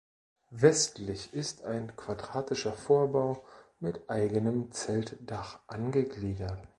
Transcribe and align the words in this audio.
Westlich 0.49 1.31
ist 1.31 1.63
ein 1.63 1.95
quadratischer 1.95 2.73
Vorbau 2.73 3.45
mit 3.79 4.09
eigenem 4.09 4.71
Zeltdach 4.71 5.59
angegliedert. 5.67 6.57